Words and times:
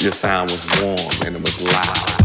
Your 0.00 0.12
sound 0.12 0.50
was 0.50 0.82
warm 0.82 1.26
and 1.26 1.36
it 1.36 1.42
was 1.42 1.62
loud. 1.62 2.18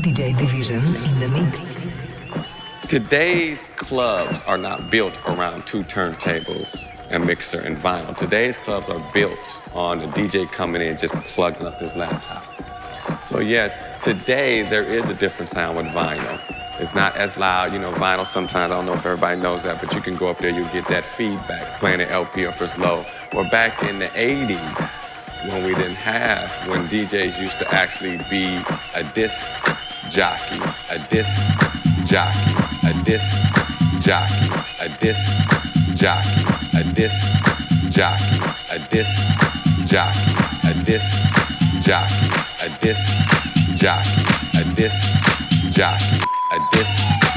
DJ 0.00 0.36
Division 0.38 0.78
in 0.78 1.18
the 1.18 1.28
mix. 1.28 1.78
Today's 2.88 3.58
clubs 3.76 4.40
are 4.46 4.56
not 4.56 4.90
built 4.90 5.18
around 5.26 5.66
two 5.66 5.82
turntables, 5.84 6.74
a 7.10 7.18
mixer, 7.18 7.60
and 7.60 7.76
vinyl. 7.76 8.16
Today's 8.16 8.56
clubs 8.56 8.88
are 8.88 9.12
built 9.12 9.38
on 9.74 10.00
a 10.00 10.08
DJ 10.08 10.50
coming 10.50 10.82
in 10.82 10.98
just 10.98 11.14
plugging 11.14 11.66
up 11.66 11.80
his 11.80 11.94
laptop. 11.94 12.44
So 13.26 13.40
yes, 13.40 13.76
today 14.02 14.62
there 14.62 14.84
is 14.84 15.04
a 15.04 15.14
different 15.14 15.50
sound 15.50 15.76
with 15.76 15.86
vinyl. 15.86 16.40
It's 16.80 16.94
not 16.94 17.16
as 17.16 17.36
loud, 17.36 17.72
you 17.72 17.78
know, 17.78 17.92
vinyl 17.92 18.26
sometimes, 18.26 18.70
I 18.70 18.76
don't 18.76 18.86
know 18.86 18.94
if 18.94 19.04
everybody 19.04 19.40
knows 19.40 19.62
that, 19.64 19.80
but 19.82 19.94
you 19.94 20.00
can 20.00 20.16
go 20.16 20.28
up 20.28 20.38
there, 20.38 20.50
you 20.50 20.64
get 20.72 20.86
that 20.88 21.04
feedback 21.04 21.80
playing 21.80 22.00
an 22.00 22.08
LP 22.08 22.46
or 22.46 22.54
it's 22.58 22.78
low. 22.78 23.04
Or 23.34 23.44
back 23.50 23.82
in 23.82 23.98
the 23.98 24.06
80s, 24.08 24.90
when 25.48 25.64
we 25.64 25.74
didn't 25.74 25.96
have, 25.96 26.50
when 26.68 26.86
DJs 26.88 27.40
used 27.40 27.58
to 27.58 27.74
actually 27.74 28.18
be 28.30 28.62
a 28.94 29.04
disc 29.14 29.44
jockey, 30.10 30.60
a 30.90 30.98
disc 31.08 31.40
jockey 32.06 32.68
a 32.88 32.94
disc 33.04 33.36
jockey, 34.00 34.50
a 34.80 34.88
disc 34.98 35.30
jockey, 35.94 36.42
a 36.74 36.84
disc 36.94 37.26
jockey, 37.90 38.40
a 38.70 38.78
disc 38.88 39.57
jockey, 39.88 40.20
a 40.68 40.74
disc 40.84 41.16
jockey, 41.80 42.28
a 42.62 42.68
disc 42.78 43.00
jockey, 43.74 44.22
a 44.60 44.74
disc 44.74 44.94
jockey, 45.70 46.20
a 46.52 46.58
disc 46.72 46.92
jockey. 47.20 47.27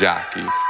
Jockey. 0.00 0.69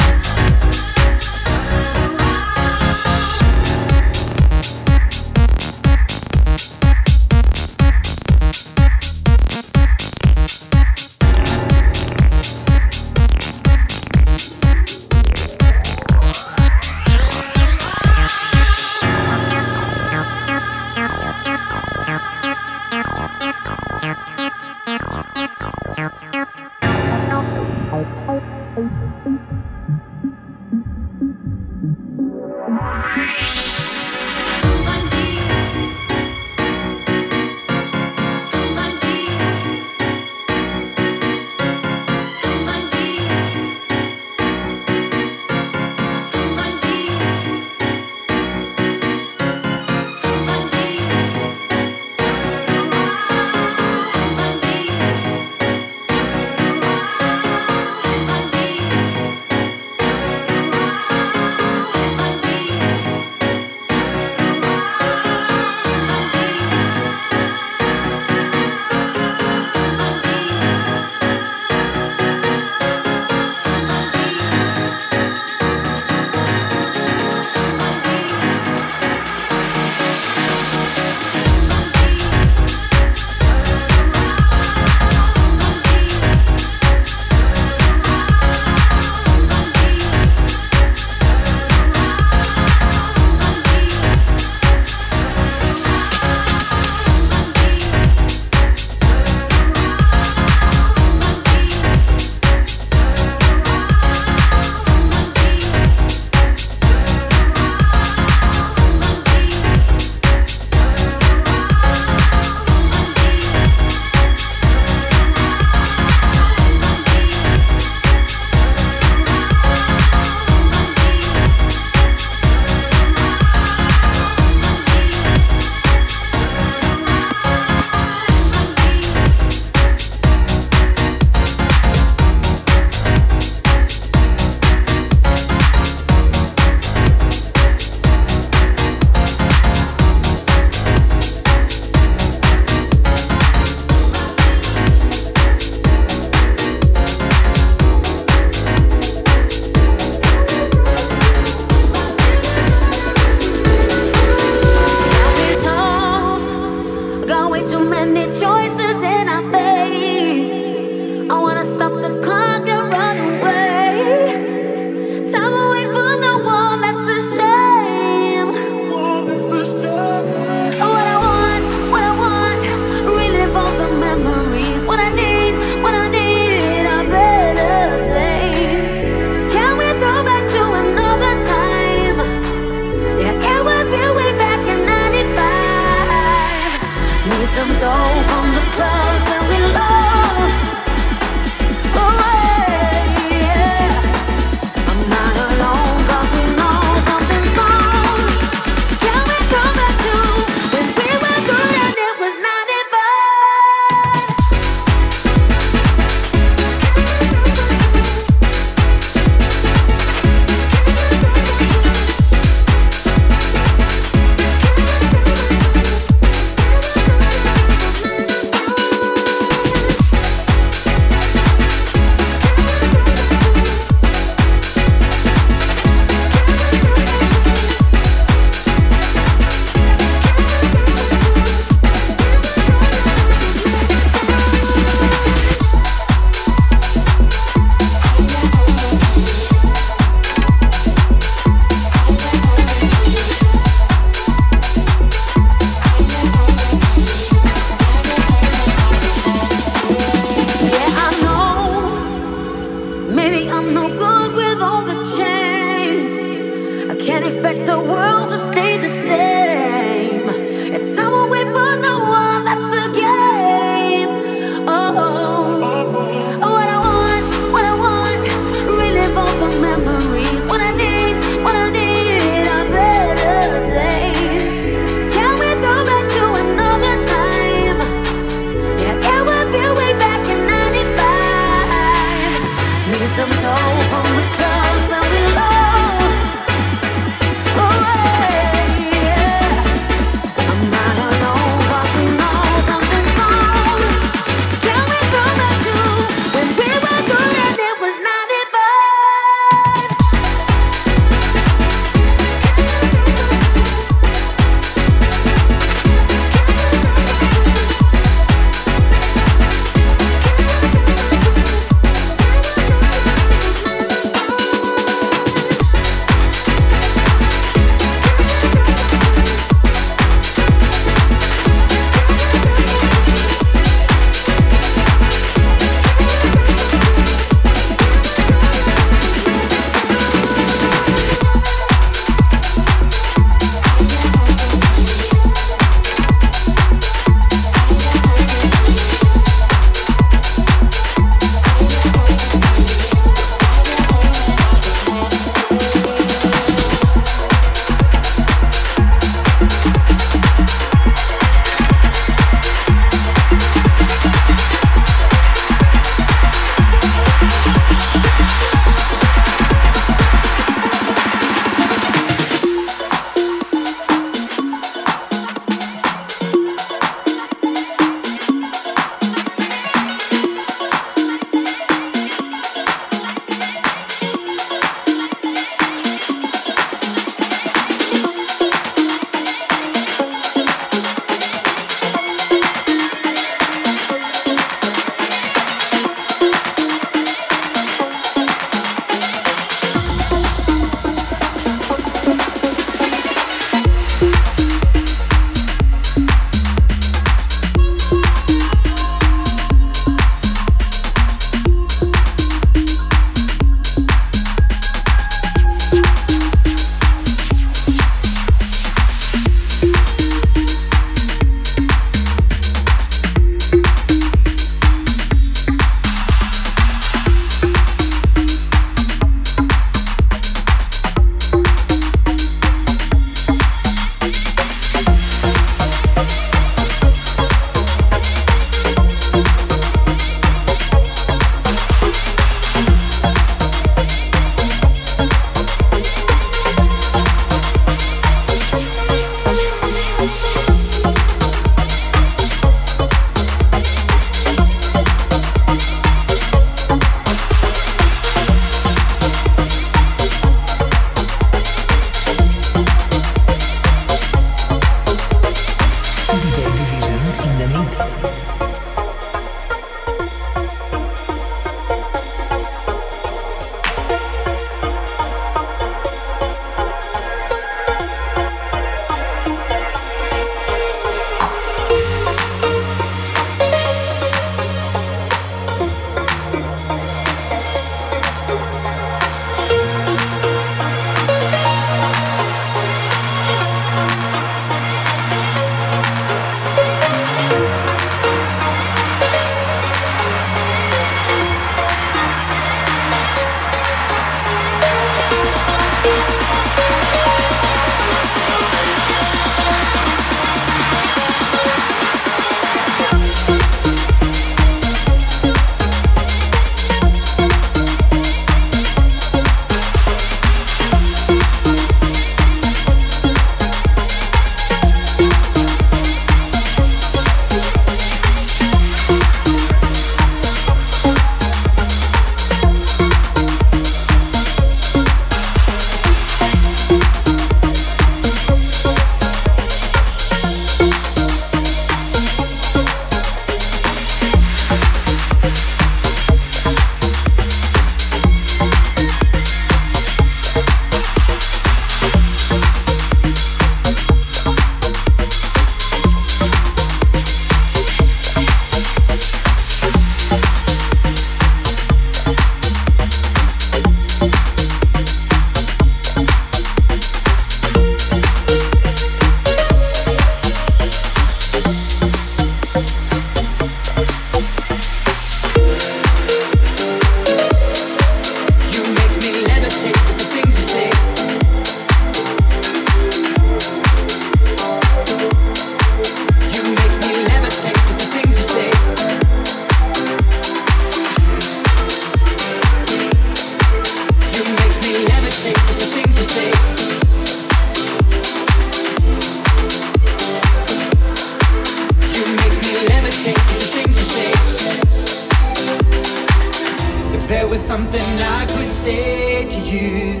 something 597.52 597.92
I 598.00 598.24
could 598.24 598.48
say 598.48 599.28
to 599.28 599.40
you 599.52 600.00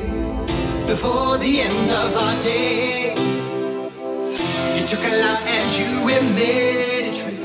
before 0.86 1.36
the 1.36 1.60
end 1.60 1.90
of 2.02 2.16
our 2.24 2.36
days. 2.42 3.18
You 4.74 4.82
took 4.92 5.04
a 5.12 5.14
lot 5.24 5.40
and 5.56 5.66
you 5.78 5.88
made 6.34 7.08
it 7.08 7.14
true. 7.20 7.44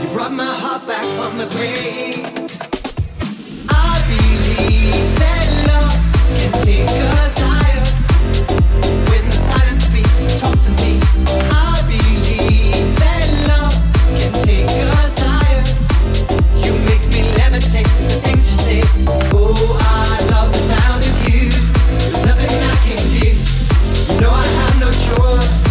You 0.00 0.08
brought 0.14 0.32
my 0.32 0.54
heart 0.62 0.86
back 0.86 1.04
from 1.18 1.36
the 1.36 1.48
grave. 1.54 2.24
I 3.68 3.92
believe 4.12 5.10
that 5.22 5.46
love 5.68 6.38
can 6.38 6.52
take 6.64 6.88
us 6.88 7.42
out. 7.42 7.53
what? 25.18 25.63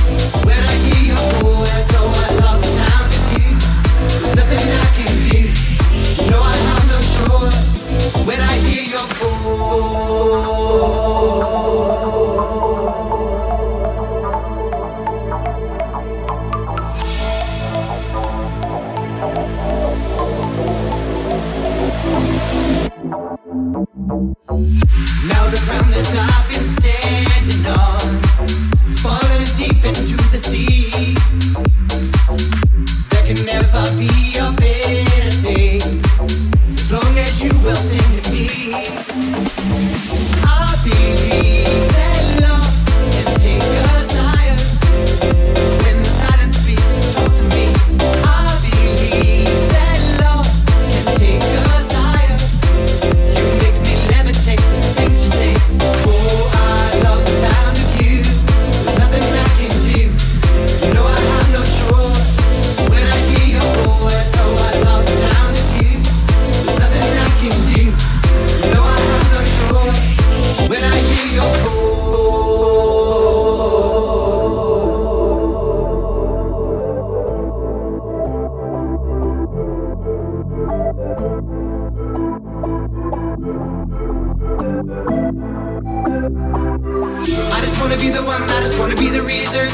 reason. 89.44 89.68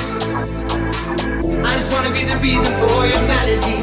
I 1.63 1.71
just 1.77 1.91
wanna 1.93 2.10
be 2.12 2.23
the 2.23 2.38
reason 2.41 2.73
for 2.82 3.05
your 3.05 3.21
melody. 3.34 3.77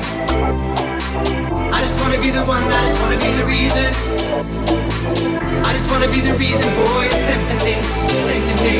I 1.70 1.78
just 1.80 2.00
wanna 2.00 2.20
be 2.20 2.30
the 2.30 2.44
one, 2.44 2.64
I 2.64 2.80
just 2.86 2.98
wanna 3.02 3.18
be 3.18 3.30
the 3.40 3.46
reason. 3.46 3.94
I 5.64 5.72
just 5.76 5.88
wanna 5.90 6.08
be 6.08 6.20
the 6.20 6.34
reason 6.34 6.70
for 6.78 7.04
your 7.06 7.18
symphony. 7.28 7.76
Sing 8.24 8.42
to 8.48 8.54
me. 8.64 8.76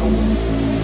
Thank 0.00 0.79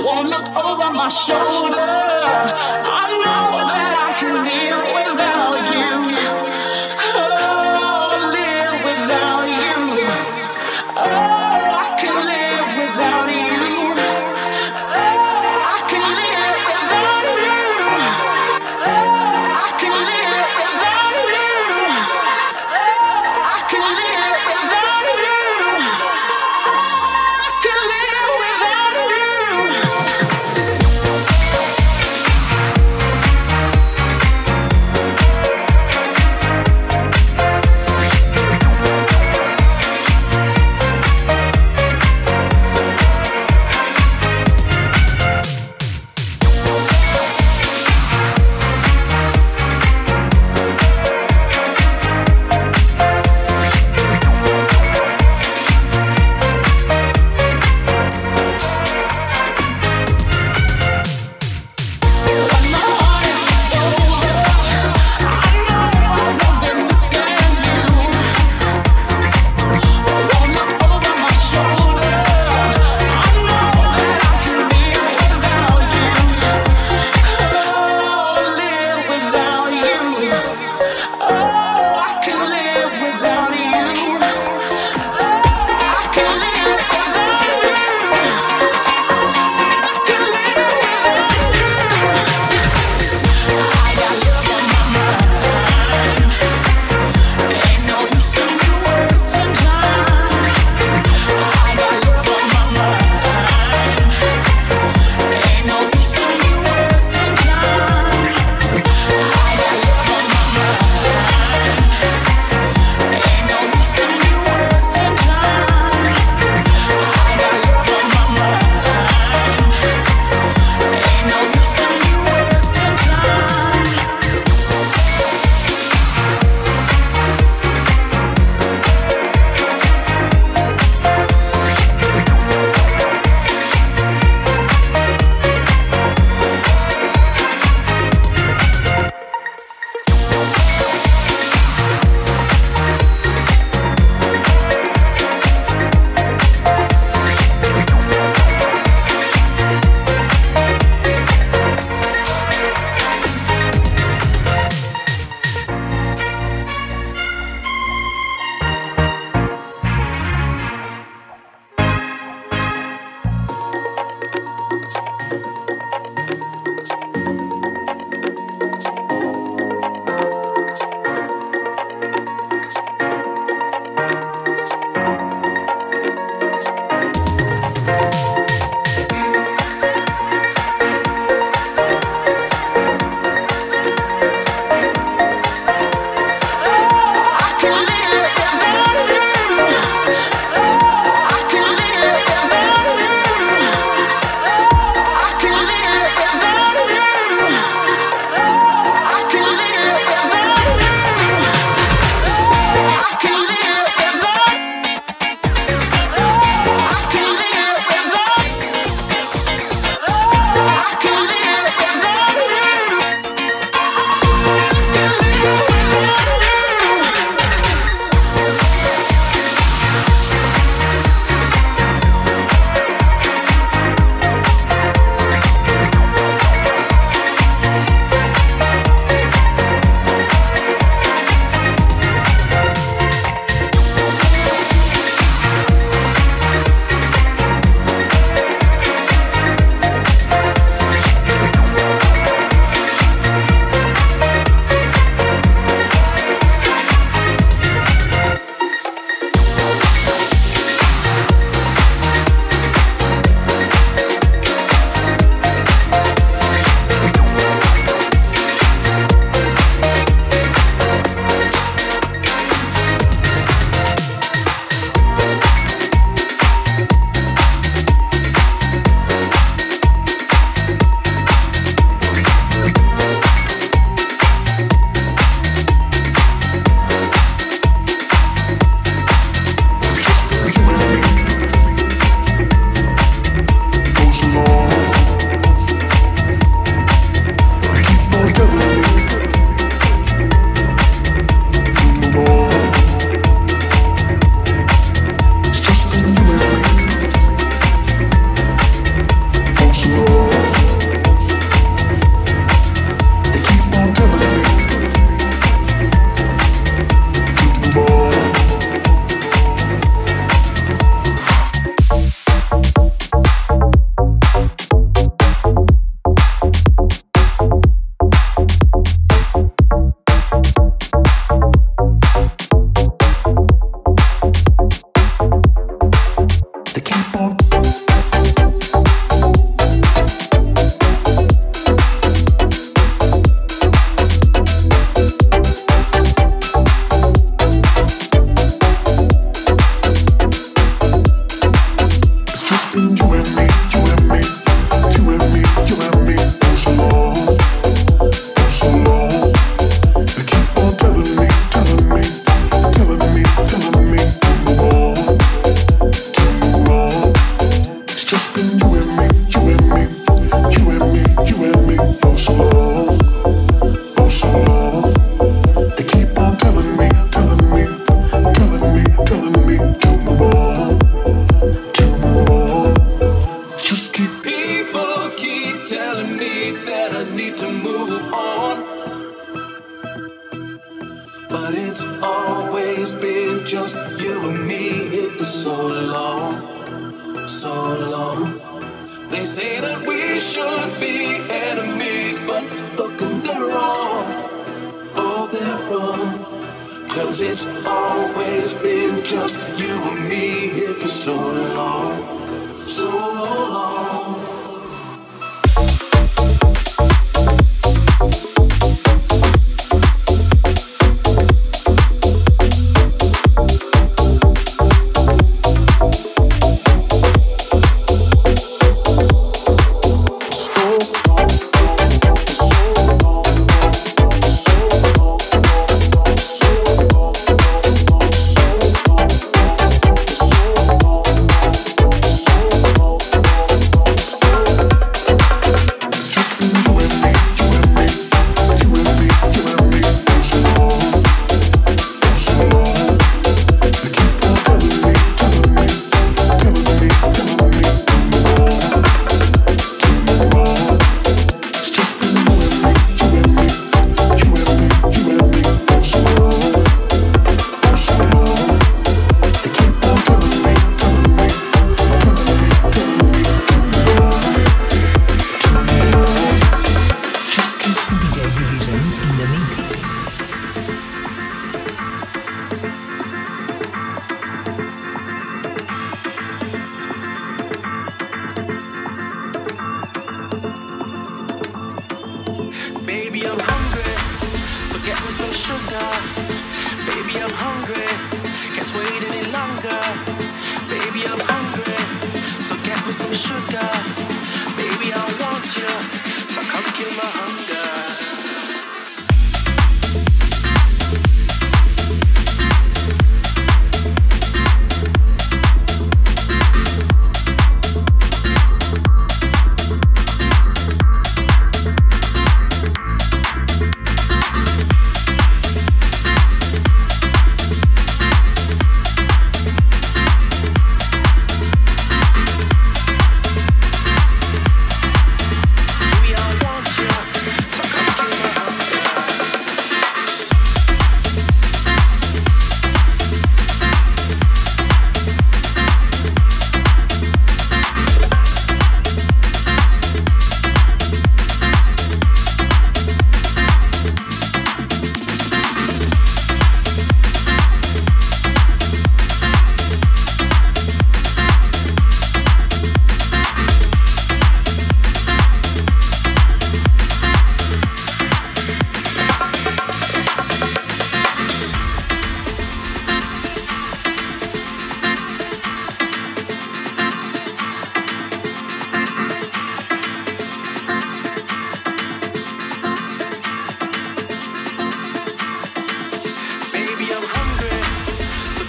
Won't 0.06 0.28
look 0.30 0.48
over 0.64 0.90
my 0.92 1.08
shoulder. 1.08 1.90
I 3.00 3.04
know. 3.24 3.53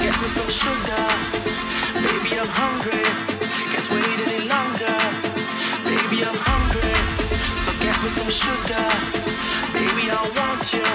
Get 0.06 0.22
me 0.22 0.28
some 0.28 0.50
sugar. 0.50 1.06
Baby, 1.96 2.38
I'm 2.38 2.48
hungry. 2.62 3.06
Can't 3.74 3.90
wait 3.90 4.20
any 4.28 4.48
longer. 4.48 4.98
Baby, 5.84 6.18
I'm 6.30 6.38
hungry. 6.46 6.94
So 7.58 7.72
get 7.82 7.98
me 8.04 8.10
some 8.10 8.30
sugar. 8.30 8.86
Baby, 9.74 10.12
I 10.12 10.22
want 10.38 10.62
you. 10.76 10.86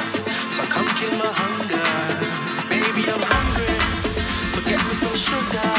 So 0.55 0.63
come 0.75 0.87
kill 0.95 1.15
my 1.19 1.33
hunger. 1.43 1.91
Baby, 2.71 3.03
I'm 3.11 3.25
hungry. 3.35 3.75
So 4.47 4.61
get 4.63 4.79
me 4.87 4.95
some 4.95 5.17
sugar. 5.17 5.70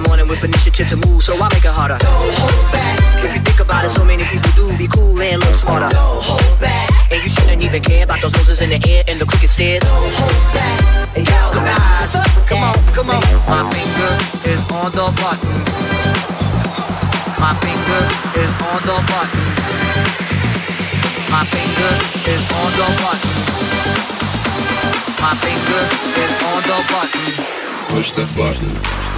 The 0.00 0.08
morning 0.08 0.28
with 0.28 0.44
initiative 0.44 0.88
to 0.88 0.96
move, 0.96 1.22
so 1.22 1.36
I 1.36 1.48
make 1.52 1.64
it 1.64 1.72
harder. 1.72 1.98
Don't 1.98 2.34
hold 2.38 2.72
back. 2.72 2.96
If 3.24 3.34
you 3.34 3.40
think 3.40 3.60
about 3.60 3.84
it, 3.84 3.90
so 3.90 4.04
many 4.04 4.24
people 4.24 4.50
do 4.56 4.64
be 4.76 4.88
cool 4.88 5.20
and 5.20 5.40
look 5.40 5.54
smarter. 5.54 5.88
Don't 5.88 6.22
hold 6.22 6.60
back. 6.60 6.88
And 7.12 7.22
you 7.22 7.28
shouldn't 7.28 7.62
even 7.62 7.82
care 7.82 8.04
about 8.04 8.20
those 8.22 8.32
noses 8.32 8.60
in 8.60 8.70
the 8.70 8.80
air 8.88 9.04
and 9.08 9.20
the 9.20 9.26
crooked 9.26 9.50
stairs. 9.50 9.80
Don't 9.80 10.12
hold 10.16 10.44
back. 10.54 11.16
And 11.16 11.26
galvanize. 11.26 12.16
Come 12.48 12.62
on, 12.62 12.76
come 12.96 13.10
on. 13.10 13.20
My 13.48 13.62
finger 13.74 14.12
is 14.48 14.62
on 14.72 14.88
the 14.96 15.06
button. 15.20 15.52
My 17.36 17.52
finger 17.60 18.02
is 18.40 18.52
on 18.70 18.80
the 18.88 18.96
button. 19.10 19.44
My 21.28 21.42
finger 21.50 21.92
is 22.30 22.42
on 22.56 22.70
the 22.78 22.88
button. 23.04 23.32
My 25.20 25.32
finger 25.44 25.82
is 26.24 26.32
on 26.48 26.60
the 26.68 26.78
button. 26.88 27.26
Push 27.92 28.12
the 28.12 28.26
button. 28.38 29.09